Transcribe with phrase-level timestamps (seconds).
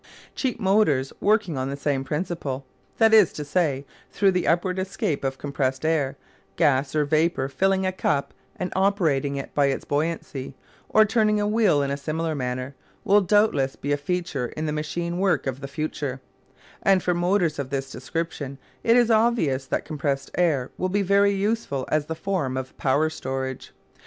[0.33, 2.65] Cheap motors working on the same principle
[2.97, 6.17] that is to say through the upward escape of compressed air,
[6.55, 10.55] gas or vapour filling a cup and operating it by its buoyancy,
[10.89, 14.73] or turning a wheel in a similar manner will doubtless be a feature in the
[14.73, 16.19] machine work of the future;
[16.81, 21.31] and for motors of this description it is obvious that compressed air will be very
[21.31, 23.71] useful as the form of power storage.